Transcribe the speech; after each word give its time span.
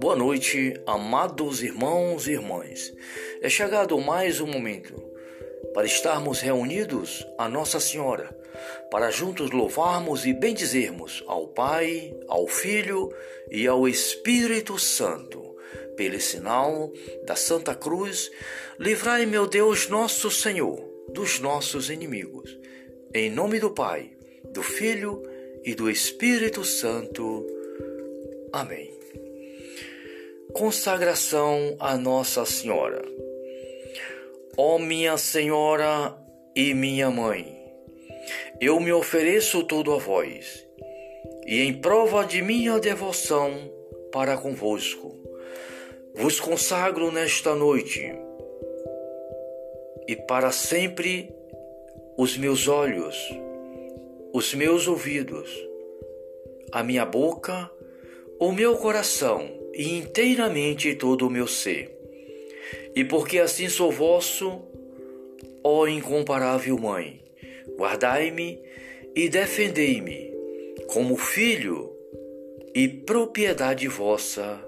Boa 0.00 0.14
noite, 0.14 0.80
amados 0.86 1.60
irmãos 1.60 2.28
e 2.28 2.30
irmãs. 2.30 2.94
É 3.42 3.48
chegado 3.48 3.98
mais 3.98 4.40
um 4.40 4.46
momento 4.46 4.94
para 5.74 5.86
estarmos 5.86 6.38
reunidos 6.38 7.26
a 7.36 7.48
Nossa 7.48 7.80
Senhora, 7.80 8.30
para 8.92 9.10
juntos 9.10 9.50
louvarmos 9.50 10.24
e 10.24 10.32
bendizermos 10.32 11.24
ao 11.26 11.48
Pai, 11.48 12.16
ao 12.28 12.46
Filho 12.46 13.12
e 13.50 13.66
ao 13.66 13.88
Espírito 13.88 14.78
Santo. 14.78 15.56
Pelo 15.96 16.20
sinal 16.20 16.92
da 17.26 17.34
Santa 17.34 17.74
Cruz, 17.74 18.30
livrai, 18.78 19.26
meu 19.26 19.48
Deus, 19.48 19.88
nosso 19.88 20.30
Senhor, 20.30 20.78
dos 21.12 21.40
nossos 21.40 21.90
inimigos. 21.90 22.56
Em 23.12 23.28
nome 23.28 23.58
do 23.58 23.72
Pai, 23.72 24.12
do 24.52 24.62
Filho 24.62 25.20
e 25.64 25.74
do 25.74 25.90
Espírito 25.90 26.64
Santo. 26.64 27.44
Amém. 28.52 28.97
Consagração 30.52 31.76
a 31.78 31.96
Nossa 31.96 32.44
Senhora. 32.44 33.02
Ó 34.56 34.76
oh, 34.76 34.78
minha 34.78 35.16
Senhora 35.18 36.16
e 36.56 36.72
minha 36.74 37.10
Mãe, 37.10 37.54
eu 38.60 38.80
me 38.80 38.90
ofereço 38.90 39.62
todo 39.64 39.92
a 39.92 39.98
vós, 39.98 40.66
e 41.46 41.60
em 41.60 41.74
prova 41.74 42.24
de 42.24 42.42
minha 42.42 42.80
devoção 42.80 43.70
para 44.10 44.38
convosco, 44.38 45.14
vos 46.14 46.40
consagro 46.40 47.12
nesta 47.12 47.54
noite 47.54 48.10
e 50.08 50.16
para 50.16 50.50
sempre 50.50 51.32
os 52.16 52.36
meus 52.38 52.66
olhos, 52.66 53.16
os 54.32 54.54
meus 54.54 54.88
ouvidos, 54.88 55.50
a 56.72 56.82
minha 56.82 57.04
boca, 57.04 57.70
o 58.40 58.50
meu 58.50 58.76
coração 58.76 59.57
inteiramente 59.78 60.94
todo 60.96 61.26
o 61.26 61.30
meu 61.30 61.46
ser. 61.46 61.96
E 62.94 63.04
porque 63.04 63.38
assim 63.38 63.68
sou 63.68 63.92
vosso, 63.92 64.60
ó 65.62 65.86
incomparável 65.86 66.76
Mãe, 66.78 67.22
guardai-me 67.76 68.60
e 69.14 69.28
defendei-me 69.28 70.32
como 70.88 71.16
filho 71.16 71.92
e 72.74 72.88
propriedade 72.88 73.86
vossa. 73.86 74.60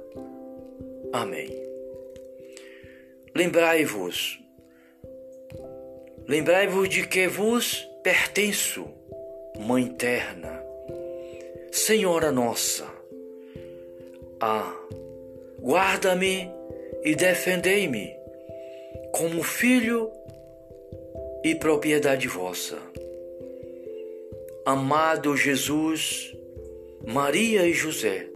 Amém. 1.13 1.49
Lembrai-vos, 3.35 4.39
lembrai-vos 6.27 6.89
de 6.89 7.07
que 7.07 7.27
vos 7.27 7.87
pertenço, 8.03 8.89
Mãe 9.59 9.87
terna, 9.87 10.63
Senhora 11.71 12.33
nossa. 12.33 12.90
Ah, 14.43 14.75
guarda-me 15.61 16.51
e 17.05 17.15
defendei-me 17.15 18.17
como 19.13 19.43
filho 19.43 20.11
e 21.45 21.55
propriedade 21.55 22.27
vossa. 22.27 22.79
Amado 24.65 25.37
Jesus, 25.37 26.35
Maria 27.07 27.67
e 27.67 27.75
José, 27.75 28.31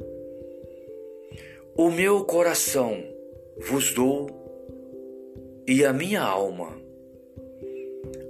o 1.75 1.91
meu 1.91 2.23
coração 2.27 3.03
vos 3.57 3.95
dou 3.95 4.29
e 5.67 5.87
a 5.87 5.93
minha 5.95 6.21
alma. 6.21 6.79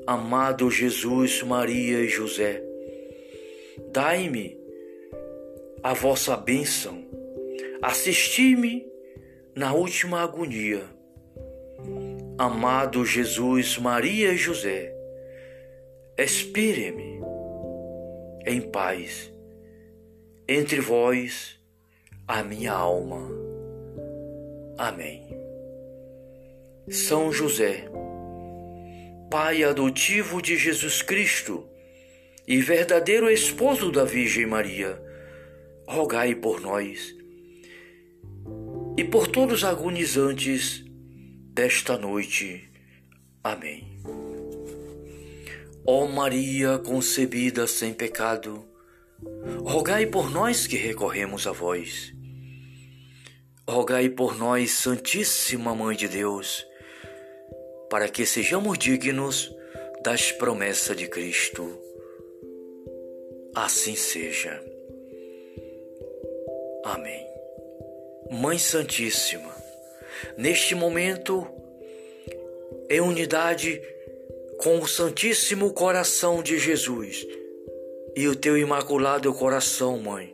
Amado 0.06 0.70
Jesus, 0.70 1.42
Maria 1.42 1.98
e 2.02 2.08
José, 2.08 2.62
dai-me 3.90 4.56
a 5.82 5.92
vossa 5.92 6.36
bênção 6.36 7.13
Assisti-me 7.84 8.90
na 9.54 9.74
última 9.74 10.22
agonia. 10.22 10.84
Amado 12.38 13.04
Jesus, 13.04 13.76
Maria 13.76 14.32
e 14.32 14.38
José, 14.38 14.90
expire-me 16.16 17.20
em 18.46 18.62
paz 18.62 19.30
entre 20.48 20.80
vós 20.80 21.60
a 22.26 22.42
minha 22.42 22.72
alma. 22.72 23.28
Amém. 24.78 25.28
São 26.88 27.30
José, 27.30 27.84
Pai 29.30 29.62
adotivo 29.62 30.40
de 30.40 30.56
Jesus 30.56 31.02
Cristo 31.02 31.68
e 32.48 32.62
verdadeiro 32.62 33.30
esposo 33.30 33.92
da 33.92 34.06
Virgem 34.06 34.46
Maria, 34.46 34.98
rogai 35.86 36.34
por 36.34 36.62
nós 36.62 37.22
e 38.96 39.04
por 39.04 39.26
todos 39.26 39.58
os 39.58 39.64
agonizantes 39.64 40.84
desta 41.52 41.98
noite. 41.98 42.70
Amém. 43.42 43.98
Ó 45.86 46.06
Maria 46.06 46.78
concebida 46.78 47.66
sem 47.66 47.92
pecado, 47.92 48.64
rogai 49.64 50.06
por 50.06 50.30
nós 50.30 50.66
que 50.66 50.76
recorremos 50.76 51.46
a 51.46 51.52
vós. 51.52 52.14
Rogai 53.68 54.08
por 54.08 54.36
nós, 54.36 54.72
Santíssima 54.72 55.74
Mãe 55.74 55.96
de 55.96 56.06
Deus, 56.06 56.66
para 57.90 58.08
que 58.08 58.26
sejamos 58.26 58.78
dignos 58.78 59.50
das 60.02 60.30
promessas 60.32 60.96
de 60.96 61.08
Cristo. 61.08 61.78
Assim 63.54 63.96
seja. 63.96 64.62
Amém. 66.84 67.33
Mãe 68.30 68.58
Santíssima, 68.58 69.54
neste 70.36 70.74
momento, 70.74 71.46
em 72.88 73.00
unidade 73.00 73.80
com 74.58 74.78
o 74.78 74.88
Santíssimo 74.88 75.72
Coração 75.72 76.42
de 76.42 76.58
Jesus 76.58 77.26
e 78.16 78.26
o 78.26 78.34
teu 78.34 78.56
imaculado 78.56 79.32
coração, 79.34 79.98
Mãe, 79.98 80.32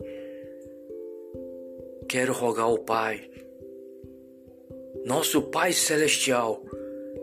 quero 2.09 2.33
rogar 2.33 2.67
ao 2.67 2.79
Pai, 2.79 3.29
nosso 5.05 5.43
Pai 5.43 5.73
Celestial, 5.73 6.63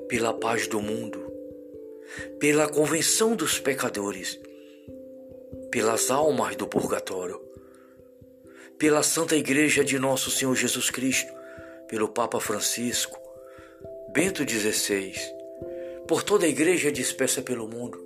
pela 0.09 0.33
paz 0.33 0.67
do 0.67 0.81
mundo, 0.81 1.31
pela 2.39 2.67
convenção 2.67 3.35
dos 3.35 3.59
pecadores, 3.59 4.39
pelas 5.71 6.11
almas 6.11 6.55
do 6.55 6.67
purgatório 6.67 7.46
pela 8.77 9.01
Santa 9.01 9.35
Igreja 9.35 9.83
de 9.83 9.97
Nosso 9.97 10.29
Senhor 10.29 10.55
Jesus 10.55 10.91
Cristo, 10.91 11.33
pelo 11.87 12.07
Papa 12.07 12.39
Francisco, 12.39 13.19
Bento 14.09 14.47
XVI, 14.47 15.13
por 16.07 16.21
toda 16.21 16.45
a 16.45 16.49
igreja 16.49 16.91
dispersa 16.91 17.41
pelo 17.41 17.67
mundo, 17.67 17.97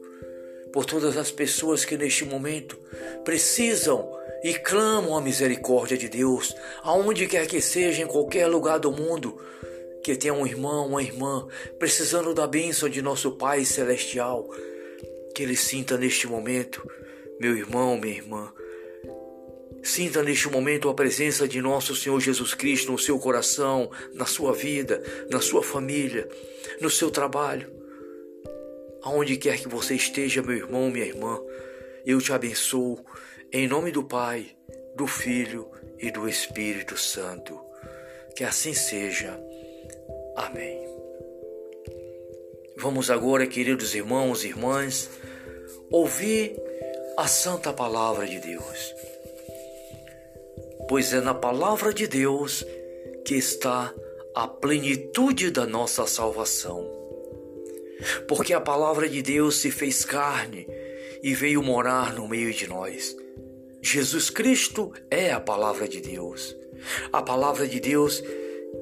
por 0.72 0.86
todas 0.86 1.18
as 1.18 1.30
pessoas 1.30 1.84
que 1.84 1.98
neste 1.98 2.24
momento 2.24 2.80
precisam 3.26 4.10
e 4.44 4.54
clamam 4.54 5.18
a 5.18 5.22
misericórdia 5.22 5.98
de 5.98 6.08
Deus, 6.08 6.56
aonde 6.84 7.28
quer 7.28 7.48
que 7.48 7.60
seja, 7.60 8.02
em 8.02 8.08
qualquer 8.08 8.48
lugar 8.48 8.80
do 8.80 8.92
mundo, 8.92 9.38
que 10.02 10.16
tenha 10.16 10.34
um 10.34 10.48
irmão, 10.48 10.88
uma 10.88 11.04
irmã, 11.04 11.48
precisando 11.78 12.34
da 12.34 12.48
bênção 12.48 12.88
de 12.88 13.02
nosso 13.02 13.32
Pai 13.34 13.66
Celestial, 13.66 14.48
que 15.36 15.44
ele 15.44 15.56
sinta 15.56 15.98
neste 15.98 16.28
momento, 16.28 16.90
meu 17.40 17.56
irmão, 17.58 17.98
minha 17.98 18.16
irmã, 18.16 18.52
Sinta 19.84 20.22
neste 20.22 20.48
momento 20.48 20.90
a 20.90 20.94
presença 20.94 21.48
de 21.48 21.60
nosso 21.60 21.96
Senhor 21.96 22.20
Jesus 22.20 22.54
Cristo 22.54 22.92
no 22.92 23.00
seu 23.00 23.18
coração, 23.18 23.90
na 24.14 24.26
sua 24.26 24.54
vida, 24.54 25.02
na 25.30 25.42
sua 25.42 25.64
família, 25.64 26.30
no 26.80 26.90
seu 26.90 27.10
trabalho. 27.10 27.72
Aonde 29.02 29.38
quer 29.38 29.60
que 29.60 29.68
você 29.68 29.96
esteja, 29.96 30.44
meu 30.44 30.56
irmão, 30.56 30.92
minha 30.92 31.06
irmã, 31.06 31.40
eu 32.06 32.22
te 32.22 32.32
abençoo 32.32 33.04
em 33.52 33.68
nome 33.68 33.92
do 33.92 34.04
Pai, 34.04 34.56
do 34.96 35.08
Filho 35.08 35.68
e 35.98 36.12
do 36.12 36.30
Espírito 36.30 36.96
Santo. 36.96 37.60
Que 38.36 38.44
assim 38.44 38.76
seja. 38.76 39.40
Amém. 40.36 40.80
Vamos 42.78 43.10
agora, 43.10 43.48
queridos 43.48 43.96
irmãos 43.96 44.44
e 44.44 44.50
irmãs, 44.50 45.10
ouvir 45.90 46.56
a 47.18 47.28
santa 47.28 47.74
palavra 47.74 48.28
de 48.28 48.40
Deus 48.40 49.11
pois 50.92 51.14
é 51.14 51.22
na 51.22 51.34
palavra 51.34 51.94
de 51.94 52.06
Deus 52.06 52.66
que 53.24 53.36
está 53.36 53.96
a 54.36 54.46
plenitude 54.46 55.50
da 55.50 55.66
nossa 55.66 56.06
salvação. 56.06 56.86
Porque 58.28 58.54
a 58.54 58.60
palavra 58.60 59.08
de 59.08 59.22
Deus 59.22 59.56
se 59.56 59.72
fez 59.72 60.04
carne 60.04 60.68
e 61.24 61.34
veio 61.34 61.64
morar 61.64 62.14
no 62.14 62.28
meio 62.28 62.54
de 62.54 62.68
nós. 62.68 63.16
Jesus 63.82 64.30
Cristo 64.30 64.92
é 65.10 65.32
a 65.32 65.40
palavra 65.40 65.88
de 65.88 66.02
Deus. 66.02 66.58
A 67.14 67.22
palavra 67.22 67.66
de 67.66 67.80
Deus 67.80 68.22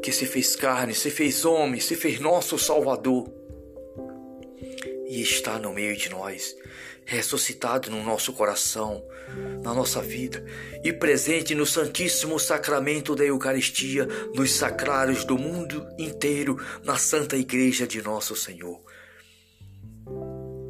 que 0.01 0.12
se 0.12 0.25
fez 0.25 0.55
carne, 0.55 0.95
se 0.95 1.12
fez 1.12 1.45
homem, 1.45 1.79
se 1.79 1.95
fez 1.95 2.19
nosso 2.19 2.57
Salvador 2.57 3.31
e 5.07 5.21
está 5.21 5.59
no 5.59 5.71
meio 5.71 5.95
de 5.95 6.09
nós, 6.09 6.55
ressuscitado 7.09 7.89
no 7.89 8.03
nosso 8.03 8.31
coração, 8.33 9.03
na 9.63 9.73
nossa 9.73 10.00
vida 10.00 10.45
e 10.83 10.94
presente 10.94 11.56
no 11.56 11.65
Santíssimo 11.65 12.39
Sacramento 12.39 13.15
da 13.15 13.25
Eucaristia, 13.25 14.07
nos 14.35 14.51
sacrários 14.51 15.25
do 15.25 15.35
mundo 15.35 15.88
inteiro, 15.97 16.63
na 16.83 16.97
Santa 16.97 17.35
Igreja 17.35 17.88
de 17.88 18.00
Nosso 18.00 18.35
Senhor. 18.35 18.79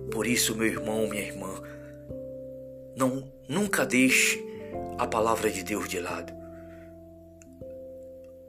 Por 0.10 0.26
isso, 0.26 0.56
meu 0.56 0.68
irmão, 0.68 1.10
minha 1.10 1.24
irmã, 1.24 1.62
não 2.96 3.30
nunca 3.50 3.86
deixe 3.86 4.42
a 4.98 5.06
palavra 5.06 5.52
de 5.52 5.62
Deus 5.62 5.90
de 5.90 6.00
lado. 6.00 6.32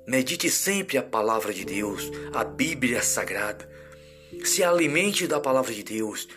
Medite 0.06 0.48
sempre 0.48 0.96
a 0.96 1.02
palavra 1.02 1.52
de 1.52 1.64
Deus, 1.64 2.08
a 2.32 2.44
Bíblia 2.44 3.02
Sagrada. 3.02 3.69
Se 4.44 4.62
alimente 4.62 5.26
da 5.26 5.40
palavra 5.40 5.75
de 5.75 5.82
Deus 5.82 6.28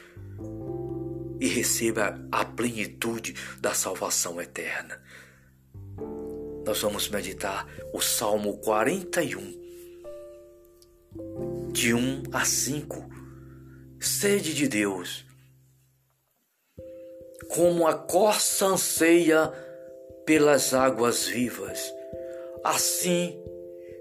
e 1.39 1.47
receba 1.47 2.19
a 2.31 2.45
plenitude 2.45 3.35
da 3.59 3.74
salvação 3.74 4.41
eterna. 4.41 5.01
Nós 6.65 6.81
vamos 6.81 7.09
meditar 7.09 7.68
o 7.94 8.00
Salmo 8.00 8.57
41, 8.57 9.62
de 11.71 11.94
1 11.94 12.24
a 12.31 12.45
5. 12.45 13.09
Sede 14.00 14.53
de 14.53 14.68
Deus, 14.68 15.25
como 17.50 17.88
a 17.88 17.94
corça 17.94 18.65
anseia 18.65 19.51
pelas 20.25 20.74
águas 20.74 21.25
vivas, 21.25 21.94
assim 22.63 23.41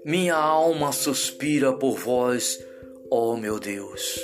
minha 0.05 0.35
alma 0.35 0.91
suspira 0.91 1.71
por 1.71 1.97
vós, 1.97 2.61
ó 3.09 3.37
meu 3.37 3.59
Deus. 3.59 4.19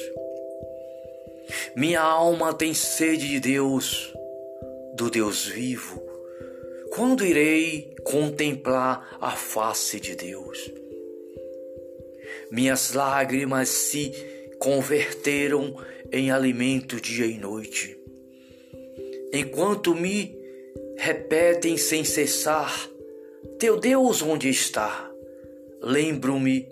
Minha 1.76 2.02
alma 2.02 2.54
tem 2.54 2.74
sede 2.74 3.28
de 3.28 3.40
Deus, 3.40 4.14
do 4.96 5.10
Deus 5.10 5.46
vivo. 5.46 6.02
Quando 6.92 7.26
irei 7.26 7.96
contemplar 8.04 9.18
a 9.22 9.32
face 9.32 10.00
de 10.00 10.16
Deus? 10.16 10.72
Minhas 12.52 12.94
lágrimas 12.94 13.70
se 13.70 14.12
converteram 14.60 15.76
em 16.12 16.32
alimento 16.32 17.00
dia 17.00 17.26
e 17.26 17.38
noite. 17.38 17.98
Enquanto 19.32 19.94
me 19.94 20.38
repetem 20.98 21.78
sem 21.78 22.04
cessar: 22.04 22.90
Teu 23.60 23.80
Deus 23.80 24.22
onde 24.22 24.50
está? 24.50 25.10
Lembro-me 25.82 26.68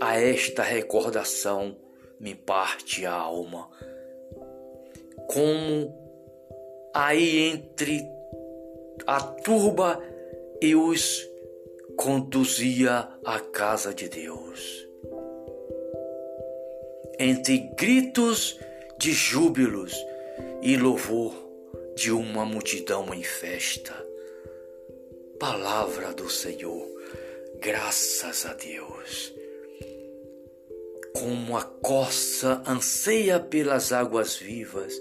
a 0.00 0.18
esta 0.18 0.62
recordação, 0.62 1.76
me 2.18 2.34
parte 2.34 3.04
a 3.04 3.12
alma 3.12 3.68
como 5.28 5.94
aí 6.94 7.50
entre 7.50 8.10
a 9.06 9.20
turba 9.20 10.02
e 10.60 10.74
os 10.74 11.28
conduzia 11.96 13.08
à 13.24 13.38
casa 13.38 13.94
de 13.94 14.08
Deus. 14.08 14.88
Entre 17.18 17.58
gritos 17.76 18.58
de 18.98 19.12
júbilos 19.12 19.94
e 20.62 20.76
louvor 20.76 21.34
de 21.94 22.10
uma 22.10 22.44
multidão 22.44 23.12
em 23.12 23.22
festa. 23.22 23.92
Palavra 25.38 26.12
do 26.12 26.28
Senhor, 26.30 26.86
graças 27.60 28.46
a 28.46 28.54
Deus. 28.54 29.37
Como 31.18 31.56
a 31.56 31.64
coça 31.64 32.62
anseia 32.64 33.40
pelas 33.40 33.92
águas 33.92 34.36
vivas, 34.36 34.94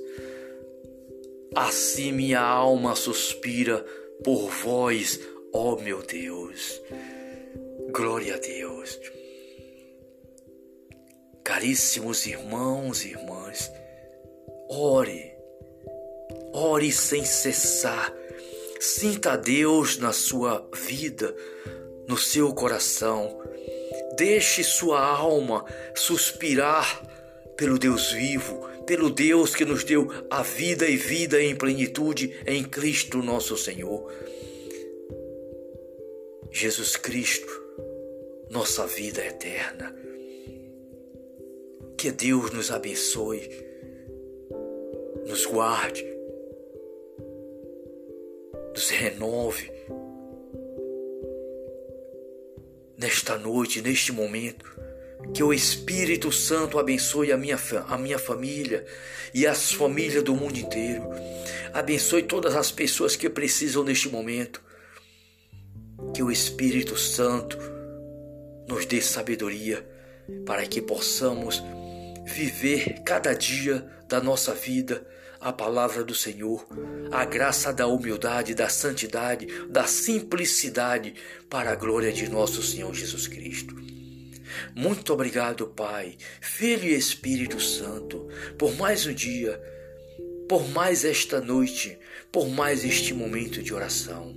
assim 1.56 2.12
minha 2.12 2.42
alma 2.42 2.96
suspira 2.96 3.86
por 4.24 4.50
vós, 4.50 5.19
ó 5.54 5.75
meu 5.75 6.02
Deus. 6.02 6.81
Glória 7.92 8.34
a 8.34 8.40
Deus. 8.40 9.00
Caríssimos 11.44 12.25
irmãos 12.25 13.06
e 13.06 13.10
irmãs, 13.10 13.72
ore, 14.70 15.36
ore 16.52 16.92
sem 16.92 17.24
cessar. 17.24 18.12
Sinta 18.80 19.38
Deus 19.38 20.00
na 20.00 20.12
sua 20.12 20.68
vida, 20.74 21.36
no 22.08 22.18
seu 22.18 22.54
coração. 22.56 23.40
Deixe 24.18 24.64
sua 24.64 25.00
alma 25.00 25.64
suspirar 25.94 27.04
pelo 27.56 27.78
Deus 27.78 28.12
vivo, 28.12 28.68
pelo 28.88 29.12
Deus 29.12 29.54
que 29.54 29.64
nos 29.64 29.84
deu 29.84 30.08
a 30.28 30.42
vida 30.42 30.88
e 30.88 30.98
vida 30.98 31.40
em 31.40 31.56
plenitude 31.56 32.36
em 32.48 32.64
Cristo 32.64 33.19
nosso 33.22 33.56
Senhor. 33.56 34.12
Jesus 36.52 36.96
Cristo, 36.96 37.62
nossa 38.50 38.88
vida 38.88 39.24
eterna. 39.24 39.96
Que 41.96 42.12
Deus 42.12 42.52
nos 42.52 42.72
abençoe, 42.72 43.48
nos 45.28 45.46
guarde, 45.46 46.04
nos 48.74 48.90
renove 48.90 49.76
nesta 52.98 53.38
noite, 53.38 53.82
neste 53.82 54.12
momento. 54.12 54.66
Que 55.34 55.44
o 55.44 55.54
Espírito 55.54 56.32
Santo 56.32 56.80
abençoe 56.80 57.32
a 57.32 57.38
minha, 57.38 57.60
a 57.88 57.98
minha 57.98 58.18
família 58.18 58.86
e 59.34 59.46
as 59.46 59.72
famílias 59.72 60.24
do 60.24 60.36
mundo 60.36 60.58
inteiro. 60.58 61.04
Abençoe 61.74 62.24
todas 62.24 62.56
as 62.56 62.72
pessoas 62.72 63.16
que 63.16 63.30
precisam 63.30 63.84
neste 63.84 64.10
momento. 64.10 64.62
Que 66.14 66.24
o 66.24 66.32
Espírito 66.32 66.98
Santo 66.98 67.58
nos 68.68 68.86
dê 68.86 69.02
sabedoria 69.02 69.86
para 70.46 70.66
que 70.66 70.82
possamos 70.82 71.64
viver 72.26 73.02
cada 73.06 73.34
dia 73.34 73.86
da 74.08 74.22
nossa 74.22 74.54
vida 74.54 75.06
a 75.48 75.54
palavra 75.54 76.04
do 76.04 76.14
Senhor, 76.14 76.68
a 77.10 77.24
graça 77.24 77.72
da 77.72 77.88
humildade, 77.88 78.54
da 78.54 78.68
santidade, 78.68 79.48
da 79.70 79.86
simplicidade, 79.86 81.16
para 81.50 81.72
a 81.72 81.76
glória 81.76 82.12
de 82.12 82.28
nosso 82.28 82.62
Senhor 82.62 82.94
Jesus 82.94 83.28
Cristo. 83.28 83.74
Muito 84.76 85.14
obrigado, 85.14 85.68
Pai, 85.68 86.18
Filho 86.42 86.84
e 86.84 86.94
Espírito 86.94 87.62
Santo, 87.62 88.28
por 88.58 88.76
mais 88.76 89.06
um 89.06 89.14
dia, 89.14 89.58
por 90.50 90.68
mais 90.68 91.06
esta 91.06 91.40
noite, 91.40 91.98
por 92.30 92.50
mais 92.50 92.84
este 92.84 93.14
momento 93.14 93.64
de 93.64 93.74
oração. 93.74 94.36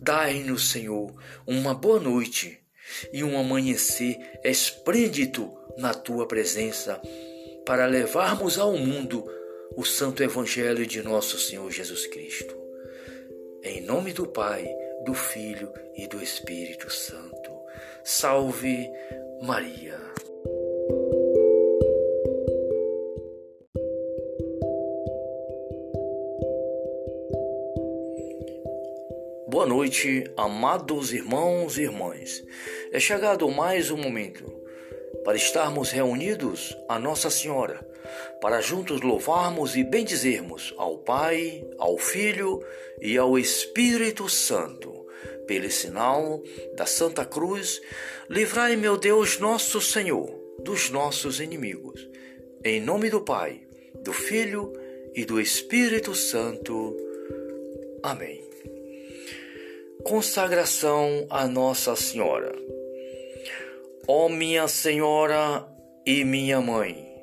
Dai-nos, 0.00 0.70
Senhor, 0.70 1.14
uma 1.46 1.74
boa 1.74 2.00
noite 2.00 2.58
e 3.12 3.22
um 3.22 3.38
amanhecer 3.38 4.16
esplêndido 4.42 5.52
na 5.76 5.92
tua 5.92 6.26
presença, 6.26 6.98
para 7.66 7.84
levarmos 7.84 8.58
ao 8.58 8.74
mundo 8.78 9.26
o 9.76 9.84
Santo 9.84 10.22
Evangelho 10.22 10.86
de 10.86 11.02
nosso 11.02 11.38
Senhor 11.38 11.70
Jesus 11.70 12.06
Cristo. 12.06 12.56
Em 13.62 13.80
nome 13.80 14.12
do 14.12 14.26
Pai, 14.26 14.68
do 15.04 15.14
Filho 15.14 15.72
e 15.96 16.06
do 16.06 16.22
Espírito 16.22 16.90
Santo. 16.90 17.50
Salve 18.04 18.88
Maria. 19.42 19.98
Boa 29.48 29.66
noite, 29.66 30.24
amados 30.36 31.12
irmãos 31.12 31.78
e 31.78 31.82
irmãs. 31.82 32.44
É 32.92 33.00
chegado 33.00 33.50
mais 33.50 33.90
um 33.90 33.96
momento 33.96 34.44
para 35.24 35.36
estarmos 35.36 35.90
reunidos 35.90 36.76
a 36.88 36.98
Nossa 36.98 37.30
Senhora, 37.30 37.80
para 38.40 38.60
juntos 38.60 39.00
louvarmos 39.00 39.76
e 39.76 39.84
bendizermos 39.84 40.74
ao 40.76 40.98
Pai, 40.98 41.64
ao 41.78 41.98
Filho 41.98 42.64
e 43.00 43.16
ao 43.16 43.38
Espírito 43.38 44.28
Santo. 44.28 44.92
Pelo 45.46 45.70
sinal 45.70 46.42
da 46.74 46.86
Santa 46.86 47.24
Cruz, 47.24 47.80
livrai, 48.28 48.76
meu 48.76 48.96
Deus, 48.96 49.38
nosso 49.38 49.80
Senhor, 49.80 50.28
dos 50.58 50.90
nossos 50.90 51.40
inimigos. 51.40 52.08
Em 52.64 52.80
nome 52.80 53.10
do 53.10 53.20
Pai, 53.20 53.60
do 54.02 54.12
Filho 54.12 54.72
e 55.14 55.24
do 55.24 55.40
Espírito 55.40 56.14
Santo. 56.14 56.96
Amém. 58.02 58.42
Consagração 60.02 61.26
a 61.30 61.46
Nossa 61.46 61.96
Senhora. 61.96 62.54
Ó 64.06 64.28
minha 64.28 64.68
Senhora 64.68 65.66
e 66.04 66.24
minha 66.24 66.60
Mãe, 66.60 67.13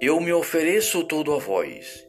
eu 0.00 0.20
me 0.20 0.32
ofereço 0.32 1.04
todo 1.04 1.32
a 1.32 1.38
vós, 1.38 2.06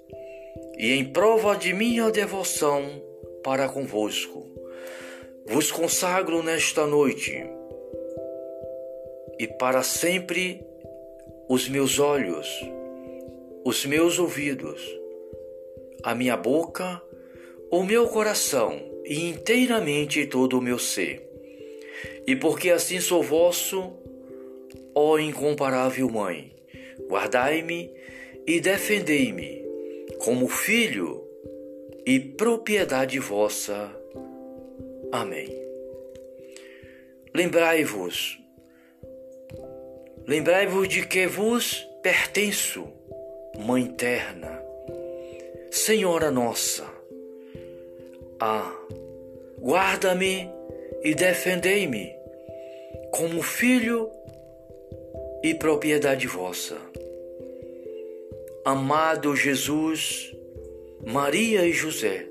e 0.77 0.91
em 0.93 1.05
prova 1.05 1.55
de 1.55 1.73
minha 1.73 2.11
devoção 2.11 3.01
para 3.43 3.69
convosco, 3.69 4.45
vos 5.45 5.71
consagro 5.71 6.41
nesta 6.41 6.85
noite, 6.87 7.45
e 9.37 9.47
para 9.47 9.83
sempre 9.83 10.65
os 11.47 11.69
meus 11.69 11.99
olhos, 11.99 12.47
os 13.63 13.85
meus 13.85 14.17
ouvidos, 14.17 14.81
a 16.03 16.15
minha 16.15 16.37
boca, 16.37 17.01
o 17.69 17.83
meu 17.83 18.07
coração 18.07 18.79
e 19.03 19.29
inteiramente 19.29 20.25
todo 20.25 20.57
o 20.57 20.61
meu 20.61 20.79
ser. 20.79 21.29
E 22.25 22.35
porque 22.35 22.71
assim 22.71 22.99
sou 22.99 23.21
vosso, 23.21 23.93
ó 24.95 25.19
incomparável 25.19 26.09
Mãe, 26.09 26.54
guardai-me 27.07 27.91
e 28.47 28.59
defendei-me 28.59 29.63
como 30.19 30.47
filho 30.47 31.23
e 32.05 32.19
propriedade 32.19 33.19
vossa. 33.19 33.91
Amém. 35.11 35.49
Lembrai-vos, 37.33 38.39
lembrai-vos 40.25 40.87
de 40.87 41.05
que 41.05 41.27
vos 41.27 41.85
pertenço, 42.01 42.87
Mãe 43.57 43.87
terna, 43.87 44.61
Senhora 45.71 46.29
nossa. 46.29 46.85
Ah, 48.39 48.73
guarda-me 49.59 50.49
e 51.03 51.15
defendei-me 51.15 52.13
como 53.11 53.41
filho 53.41 54.11
e 55.45 55.53
propriedade 55.53 56.25
vossa. 56.25 56.75
Amado 58.65 59.35
Jesus, 59.35 60.35
Maria 61.05 61.67
e 61.67 61.71
José, 61.71 62.27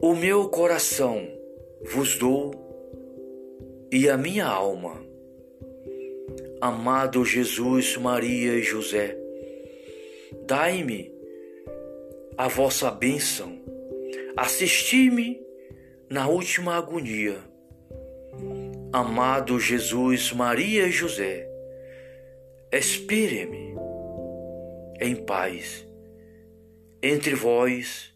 o 0.00 0.14
meu 0.14 0.48
coração 0.48 1.26
vos 1.82 2.16
dou 2.16 2.54
e 3.90 4.08
a 4.08 4.16
minha 4.16 4.46
alma. 4.46 5.04
Amado 6.60 7.24
Jesus, 7.24 7.96
Maria 7.96 8.52
e 8.52 8.62
José, 8.62 9.18
dai-me 10.46 11.12
a 12.38 12.46
vossa 12.46 12.92
bênção, 12.92 13.58
assisti-me 14.36 15.44
na 16.08 16.28
última 16.28 16.76
agonia. 16.76 17.53
Amado 18.94 19.58
Jesus, 19.58 20.32
Maria 20.32 20.86
e 20.86 20.92
José, 20.92 21.48
expire-me 22.70 23.74
em 25.00 25.16
paz 25.16 25.84
entre 27.02 27.34
vós 27.34 28.14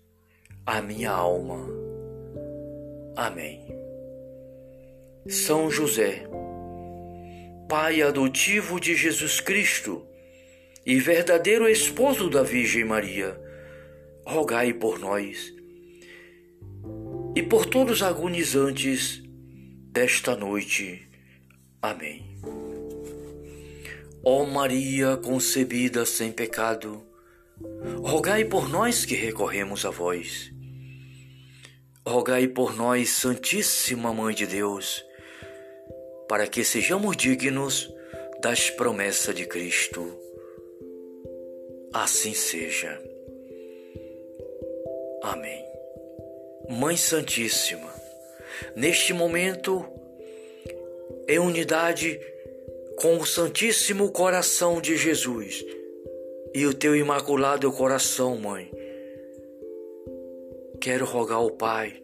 a 0.65 0.81
minha 0.81 1.11
alma. 1.11 1.67
Amém. 3.17 3.67
São 5.27 5.69
José, 5.69 6.29
Pai 7.69 8.01
adotivo 8.01 8.79
de 8.79 8.95
Jesus 8.95 9.41
Cristo 9.41 10.07
e 10.87 11.01
verdadeiro 11.01 11.69
esposo 11.69 12.31
da 12.31 12.45
Virgem 12.45 12.85
Maria, 12.85 13.37
rogai 14.25 14.73
por 14.73 15.01
nós 15.01 15.53
e 17.35 17.43
por 17.43 17.67
todos 17.67 17.97
os 17.97 18.03
agonizantes 18.05 19.28
desta 19.99 20.37
noite. 20.37 21.09
Amém. 21.83 22.25
Ó 24.25 24.45
Maria 24.45 25.17
concebida 25.17 26.07
sem 26.07 26.31
pecado, 26.31 27.05
rogai 28.01 28.45
por 28.45 28.69
nós 28.69 29.05
que 29.05 29.17
recorremos 29.17 29.85
a 29.85 29.91
vós. 29.91 30.53
Rogai 32.07 32.47
por 32.47 32.77
nós, 32.77 33.11
Santíssima 33.11 34.15
Mãe 34.15 34.37
de 34.37 34.47
Deus, 34.47 35.05
para 36.29 36.47
que 36.47 36.63
sejamos 36.63 37.17
dignos 37.17 37.93
das 38.41 38.71
promessas 38.71 39.35
de 39.35 39.47
Cristo. 39.47 40.17
Assim 41.93 42.35
seja. 42.35 43.03
Amém. 45.25 45.65
Mãe 46.69 46.97
Santíssima, 46.97 47.98
neste 48.75 49.13
momento, 49.13 49.85
em 51.29 51.39
unidade 51.39 52.21
com 52.97 53.19
o 53.19 53.27
Santíssimo 53.27 54.11
Coração 54.11 54.81
de 54.81 54.97
Jesus, 54.97 55.65
e 56.55 56.67
o 56.67 56.75
teu 56.75 56.97
imaculado 56.97 57.71
coração, 57.73 58.37
mãe. 58.37 58.71
Quero 60.81 61.05
rogar 61.05 61.39
ao 61.39 61.51
Pai, 61.51 62.03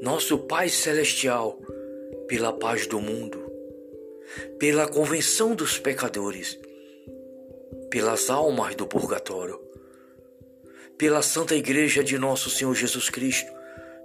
nosso 0.00 0.38
Pai 0.38 0.68
Celestial, 0.68 1.60
pela 2.26 2.52
paz 2.52 2.86
do 2.86 3.00
mundo, 3.00 3.38
pela 4.58 4.88
convenção 4.88 5.54
dos 5.54 5.78
pecadores, 5.78 6.58
pelas 7.90 8.30
almas 8.30 8.74
do 8.74 8.86
purgatório, 8.86 9.60
pela 10.96 11.22
Santa 11.22 11.54
Igreja 11.54 12.02
de 12.02 12.18
Nosso 12.18 12.48
Senhor 12.48 12.74
Jesus 12.74 13.10
Cristo, 13.10 13.52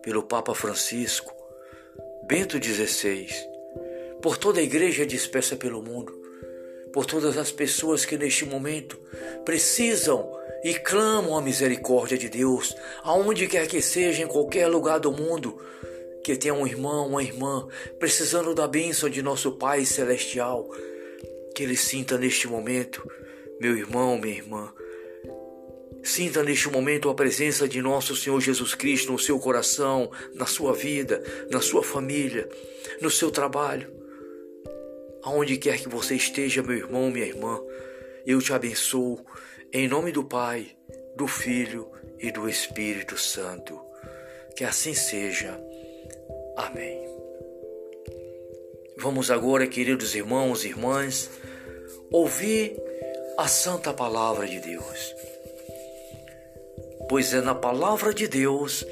pelo 0.07 0.23
Papa 0.23 0.55
Francisco, 0.55 1.35
Bento 2.29 2.55
XVI, 2.63 3.27
por 4.21 4.37
toda 4.37 4.61
a 4.61 4.63
igreja 4.63 5.05
dispersa 5.05 5.57
pelo 5.57 5.81
mundo, 5.83 6.13
por 6.93 7.05
todas 7.05 7.37
as 7.37 7.51
pessoas 7.51 8.05
que 8.05 8.17
neste 8.17 8.45
momento 8.45 8.97
precisam 9.43 10.31
e 10.63 10.75
clamam 10.75 11.35
a 11.35 11.41
misericórdia 11.41 12.17
de 12.17 12.29
Deus, 12.29 12.73
aonde 13.03 13.47
quer 13.47 13.67
que 13.67 13.81
seja, 13.81 14.23
em 14.23 14.27
qualquer 14.27 14.67
lugar 14.67 14.97
do 14.97 15.11
mundo, 15.11 15.61
que 16.23 16.37
tenha 16.37 16.53
um 16.53 16.65
irmão, 16.65 17.09
uma 17.09 17.21
irmã, 17.21 17.67
precisando 17.99 18.55
da 18.55 18.65
bênção 18.65 19.09
de 19.09 19.21
nosso 19.21 19.57
Pai 19.57 19.83
Celestial, 19.83 20.69
que 21.53 21.63
ele 21.63 21.75
sinta 21.75 22.17
neste 22.17 22.47
momento, 22.47 23.05
meu 23.59 23.77
irmão, 23.77 24.17
minha 24.17 24.37
irmã, 24.37 24.73
Sinta 26.03 26.43
neste 26.43 26.69
momento 26.69 27.09
a 27.09 27.15
presença 27.15 27.67
de 27.67 27.81
nosso 27.81 28.15
Senhor 28.15 28.39
Jesus 28.39 28.73
Cristo 28.73 29.11
no 29.11 29.19
seu 29.19 29.39
coração, 29.39 30.09
na 30.33 30.45
sua 30.45 30.73
vida, 30.73 31.21
na 31.51 31.61
sua 31.61 31.83
família, 31.83 32.47
no 33.01 33.09
seu 33.09 33.29
trabalho. 33.29 33.91
Aonde 35.23 35.57
quer 35.57 35.79
que 35.79 35.89
você 35.89 36.15
esteja, 36.15 36.63
meu 36.63 36.77
irmão, 36.77 37.11
minha 37.11 37.25
irmã, 37.25 37.59
eu 38.25 38.41
te 38.41 38.53
abençoo 38.53 39.25
em 39.73 39.87
nome 39.87 40.11
do 40.11 40.23
Pai, 40.23 40.67
do 41.15 41.27
Filho 41.27 41.91
e 42.19 42.31
do 42.31 42.47
Espírito 42.47 43.17
Santo. 43.17 43.79
Que 44.55 44.63
assim 44.63 44.93
seja. 44.93 45.59
Amém. 46.55 47.05
Vamos 48.97 49.29
agora, 49.29 49.67
queridos 49.67 50.15
irmãos 50.15 50.65
e 50.65 50.69
irmãs, 50.69 51.29
ouvir 52.11 52.75
a 53.37 53.47
santa 53.47 53.93
palavra 53.93 54.47
de 54.47 54.59
Deus. 54.59 55.15
Pois 57.09 57.33
é 57.33 57.41
na 57.41 57.55
palavra 57.55 58.13
de 58.13 58.27
Deus 58.27 58.85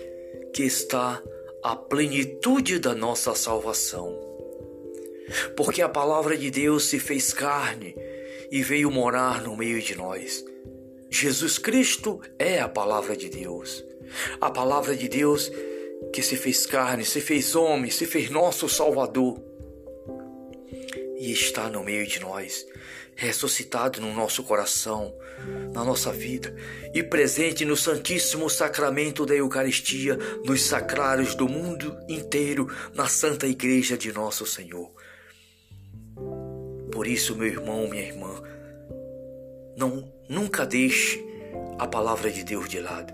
que 0.54 0.64
está 0.64 1.22
a 1.64 1.76
plenitude 1.76 2.80
da 2.80 2.96
nossa 2.96 3.36
salvação 3.36 4.26
porque 5.56 5.82
a 5.82 5.90
palavra 5.90 6.38
de 6.38 6.52
Deus 6.52 6.86
se 6.86 7.00
fez 7.00 7.34
carne 7.34 7.96
e 8.52 8.62
veio 8.62 8.92
morar 8.92 9.42
no 9.42 9.56
meio 9.56 9.82
de 9.82 9.96
nós. 9.96 10.46
Jesus 11.10 11.58
Cristo 11.58 12.22
é 12.38 12.60
a 12.60 12.70
palavra 12.70 13.16
de 13.16 13.30
Deus. 13.30 13.84
A 14.40 14.50
palavra 14.52 14.96
de 14.96 15.08
Deus 15.08 15.52
que 16.14 16.22
se 16.22 16.36
fez 16.36 16.66
carne, 16.66 17.04
se 17.06 17.22
fez 17.22 17.56
homem, 17.56 17.90
se 17.90 18.06
fez 18.06 18.30
nosso 18.30 18.70
Salvador 18.70 19.42
e 21.18 21.32
está 21.32 21.70
no 21.70 21.84
meio 21.84 22.06
de 22.06 22.20
nós, 22.20 22.66
ressuscitado 23.16 24.02
no 24.02 24.14
nosso 24.14 24.44
coração, 24.44 25.16
na 25.74 25.84
nossa 25.84 26.12
vida 26.12 26.56
e 26.94 27.02
presente 27.02 27.66
no 27.66 27.76
Santíssimo 27.76 28.50
Sacramento 28.50 29.26
da 29.26 29.34
Eucaristia, 29.34 30.18
nos 30.46 30.64
sacrários 30.64 31.34
do 31.36 31.48
mundo 31.48 31.98
inteiro, 32.08 32.68
na 32.94 33.08
Santa 33.08 33.48
Igreja 33.48 33.98
de 33.98 34.12
Nosso 34.12 34.46
Senhor. 34.46 34.92
Por 36.92 37.08
isso, 37.08 37.36
meu 37.36 37.48
irmão, 37.48 37.88
minha 37.88 38.04
irmã, 38.04 38.42
não 39.78 40.12
nunca 40.30 40.66
deixe 40.66 41.24
a 41.78 41.88
palavra 41.88 42.32
de 42.32 42.44
Deus 42.44 42.68
de 42.70 42.80
lado. 42.80 43.14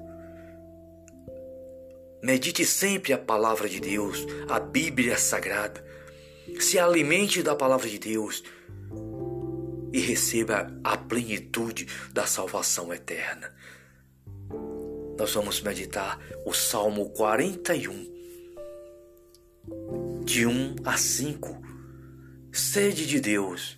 Medite 2.23 2.63
sempre 2.65 3.13
a 3.13 3.17
palavra 3.17 3.67
de 3.67 3.79
Deus, 3.79 4.25
a 4.47 4.59
Bíblia 4.59 5.17
Sagrada. 5.17 5.83
Se 6.59 6.77
alimente 6.77 7.41
da 7.41 7.55
palavra 7.55 7.89
de 7.89 7.97
Deus 7.97 8.43
e 9.93 9.99
receba 9.99 10.71
a 10.83 10.97
plenitude 10.97 11.87
da 12.13 12.25
salvação 12.25 12.93
eterna. 12.93 13.53
Nós 15.17 15.33
vamos 15.33 15.61
meditar 15.61 16.19
o 16.45 16.53
Salmo 16.53 17.09
41, 17.11 18.11
de 20.23 20.45
1 20.45 20.75
a 20.85 20.97
5 20.97 21.61
sede 22.51 23.05
de 23.05 23.19
Deus. 23.19 23.77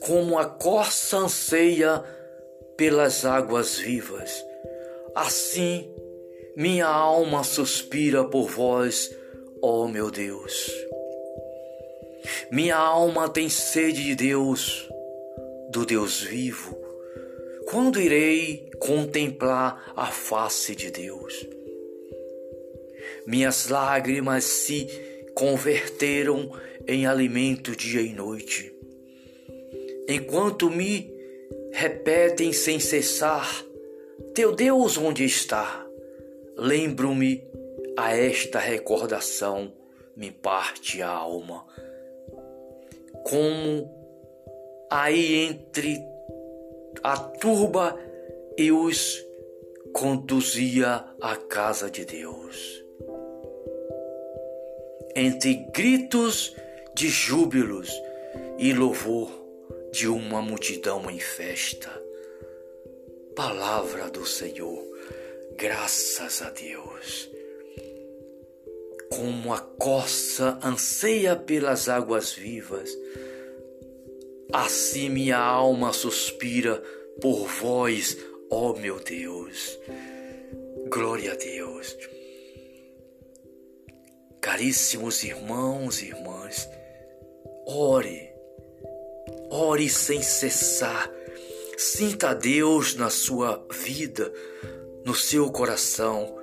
Como 0.00 0.38
a 0.38 0.46
corça 0.46 1.18
anseia 1.18 2.02
pelas 2.76 3.24
águas 3.24 3.78
vivas, 3.78 4.44
assim 5.14 5.92
minha 6.56 6.86
alma 6.86 7.44
suspira 7.44 8.24
por 8.24 8.48
vós, 8.48 9.14
ó 9.62 9.86
meu 9.86 10.10
Deus. 10.10 10.70
Minha 12.50 12.76
alma 12.76 13.28
tem 13.28 13.48
sede 13.48 14.04
de 14.04 14.14
Deus, 14.14 14.88
do 15.70 15.84
Deus 15.86 16.20
vivo. 16.20 16.76
Quando 17.70 18.00
irei 18.00 18.70
contemplar 18.78 19.92
a 19.94 20.06
face 20.06 20.74
de 20.74 20.90
Deus? 20.90 21.46
Minhas 23.26 23.68
lágrimas 23.68 24.44
se 24.44 24.86
converteram 25.34 26.50
em 26.86 27.06
alimento 27.06 27.76
dia 27.76 28.00
e 28.00 28.12
noite. 28.12 28.74
Enquanto 30.08 30.68
me 30.68 31.12
repetem 31.72 32.52
sem 32.52 32.80
cessar: 32.80 33.64
Teu 34.34 34.52
Deus 34.54 34.96
onde 34.96 35.24
está? 35.24 35.86
Lembro-me 36.56 37.44
a 37.96 38.16
esta 38.16 38.58
recordação 38.58 39.72
me 40.16 40.30
parte 40.30 41.00
a 41.00 41.08
alma. 41.08 41.64
Como 43.24 43.90
aí 44.90 45.34
entre 45.46 46.04
a 47.02 47.16
turba 47.16 47.98
e 48.56 48.72
os 48.72 49.24
conduzia 49.92 51.04
à 51.20 51.36
casa 51.36 51.90
de 51.90 52.04
Deus. 52.04 52.84
Entre 55.14 55.54
gritos 55.72 56.54
de 56.94 57.08
júbilos 57.08 57.90
e 58.58 58.72
louvor 58.72 59.30
de 59.92 60.08
uma 60.08 60.40
multidão 60.42 61.10
em 61.10 61.18
festa. 61.18 61.90
Palavra 63.34 64.10
do 64.10 64.26
Senhor, 64.26 64.84
graças 65.56 66.42
a 66.42 66.50
Deus. 66.50 67.29
Como 69.10 69.52
a 69.52 69.58
coça 69.58 70.58
anseia 70.62 71.36
pelas 71.36 71.88
águas 71.88 72.32
vivas, 72.32 72.90
Assim 74.52 75.08
minha 75.08 75.38
alma 75.38 75.92
suspira 75.92 76.82
por 77.20 77.46
vós, 77.46 78.16
ó 78.50 78.72
meu 78.74 78.98
Deus. 78.98 79.78
Glória 80.88 81.32
a 81.32 81.36
Deus. 81.36 81.96
Caríssimos 84.40 85.22
irmãos 85.22 86.02
e 86.02 86.06
irmãs, 86.06 86.68
ore, 87.64 88.32
ore 89.50 89.88
sem 89.88 90.20
cessar. 90.20 91.08
Sinta 91.76 92.34
Deus 92.34 92.96
na 92.96 93.08
sua 93.08 93.64
vida, 93.70 94.32
no 95.04 95.14
seu 95.14 95.48
coração. 95.52 96.36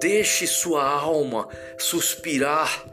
Deixe 0.00 0.46
sua 0.46 0.84
alma 0.84 1.48
suspirar 1.78 2.86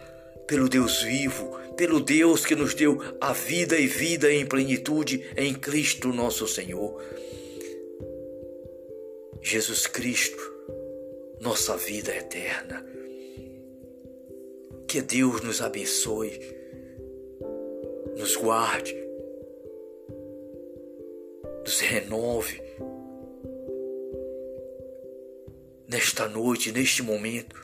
pelo 0.47 0.69
Deus 0.69 1.01
vivo, 1.01 1.59
pelo 1.75 1.99
Deus 1.99 2.45
que 2.45 2.55
nos 2.55 2.73
deu 2.73 2.97
a 3.19 3.33
vida 3.33 3.77
e 3.77 3.87
vida 3.87 4.31
em 4.31 4.45
plenitude 4.45 5.29
em 5.35 5.53
Cristo 5.53 6.13
nosso 6.13 6.47
Senhor. 6.47 7.01
Jesus 9.41 9.87
Cristo, 9.87 10.41
nossa 11.41 11.75
vida 11.75 12.15
eterna. 12.15 12.85
Que 14.87 15.01
Deus 15.01 15.41
nos 15.41 15.61
abençoe, 15.61 16.39
nos 18.15 18.35
guarde, 18.37 18.95
nos 21.65 21.79
renove 21.81 22.62
nesta 25.87 26.27
noite, 26.27 26.71
neste 26.71 27.01
momento 27.01 27.55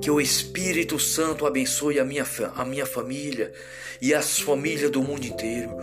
que 0.00 0.10
o 0.10 0.20
Espírito 0.20 0.98
Santo 0.98 1.46
abençoe 1.46 1.98
a 1.98 2.04
minha, 2.04 2.26
a 2.54 2.64
minha 2.64 2.86
família 2.86 3.52
e 4.00 4.14
as 4.14 4.38
famílias 4.38 4.90
do 4.90 5.02
mundo 5.02 5.24
inteiro. 5.26 5.76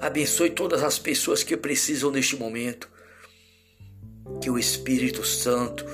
Abençoe 0.00 0.50
todas 0.50 0.82
as 0.82 0.98
pessoas 0.98 1.42
que 1.42 1.56
precisam 1.56 2.10
neste 2.10 2.36
momento. 2.36 2.88
Que 4.40 4.50
o 4.50 4.58
Espírito 4.58 5.24
Santo 5.24 5.84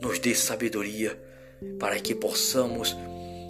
nos 0.00 0.18
dê 0.18 0.34
sabedoria 0.34 1.20
para 1.78 1.98
que 2.00 2.14
possamos 2.14 2.96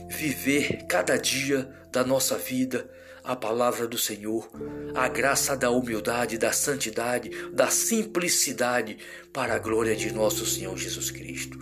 viver 0.09 0.85
cada 0.89 1.17
dia 1.17 1.69
da 1.93 2.05
nossa 2.05 2.37
vida 2.37 2.89
a 3.27 3.35
palavra 3.35 3.89
do 3.89 3.99
Senhor, 3.99 4.49
a 4.95 5.09
graça 5.09 5.57
da 5.57 5.69
humildade, 5.69 6.39
da 6.39 6.53
santidade, 6.53 7.29
da 7.53 7.69
simplicidade 7.69 8.99
para 9.33 9.55
a 9.55 9.59
glória 9.59 9.97
de 9.97 10.13
nosso 10.13 10.47
Senhor 10.47 10.79
Jesus 10.79 11.11
Cristo. 11.11 11.59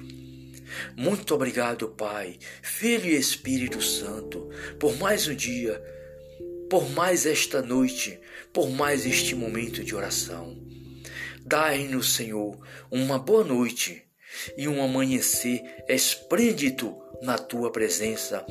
Muito 0.94 1.34
obrigado, 1.34 1.88
Pai, 1.88 2.38
Filho 2.60 3.06
e 3.06 3.16
Espírito 3.16 3.80
Santo, 3.80 4.50
por 4.78 4.94
mais 4.98 5.26
um 5.26 5.34
dia, 5.34 5.82
por 6.68 6.90
mais 6.90 7.24
esta 7.24 7.62
noite, 7.62 8.20
por 8.52 8.68
mais 8.68 9.06
este 9.06 9.34
momento 9.34 9.82
de 9.82 9.94
oração. 9.94 10.58
Dai-nos, 11.46 12.14
Senhor, 12.14 12.58
uma 12.90 13.18
boa 13.18 13.42
noite 13.42 14.02
e 14.54 14.68
um 14.68 14.82
amanhecer 14.82 15.62
esplêndido 15.88 16.94
na 17.22 17.38
tua 17.38 17.72
presença, 17.72 18.44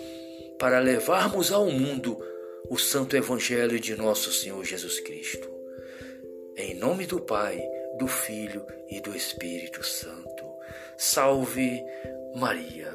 para 0.58 0.80
levarmos 0.80 1.52
ao 1.52 1.69
mundo 1.69 2.17
o 2.69 2.78
santo 2.78 3.15
evangelho 3.15 3.80
de 3.80 3.95
nosso 3.95 4.32
Senhor 4.32 4.63
Jesus 4.63 4.99
Cristo. 4.99 5.49
Em 6.56 6.73
nome 6.76 7.06
do 7.06 7.19
Pai, 7.19 7.60
do 7.97 8.08
Filho 8.08 8.65
e 8.89 9.02
do 9.02 9.15
Espírito 9.15 9.84
Santo. 9.84 10.45
Salve 10.97 11.84
Maria. 12.36 12.93